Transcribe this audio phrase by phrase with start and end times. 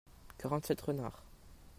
[0.39, 1.23] quarante sept renards.